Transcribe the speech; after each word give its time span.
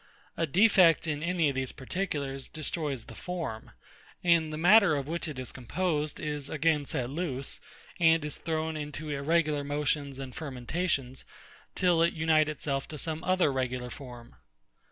A 0.35 0.47
defect 0.47 1.05
in 1.05 1.21
any 1.21 1.49
of 1.49 1.53
these 1.53 1.71
particulars 1.71 2.47
destroys 2.47 3.05
the 3.05 3.13
form; 3.13 3.69
and 4.23 4.51
the 4.51 4.57
matter 4.57 4.95
of 4.95 5.07
which 5.07 5.27
it 5.27 5.37
is 5.37 5.51
composed 5.51 6.19
is 6.19 6.49
again 6.49 6.87
set 6.87 7.07
loose, 7.11 7.59
and 7.99 8.25
is 8.25 8.37
thrown 8.37 8.75
into 8.75 9.11
irregular 9.11 9.63
motions 9.63 10.17
and 10.17 10.33
fermentations, 10.35 11.23
till 11.75 12.01
it 12.01 12.15
unite 12.15 12.49
itself 12.49 12.87
to 12.87 12.97
some 12.97 13.23
other 13.23 13.53
regular 13.53 13.91
form. 13.91 14.37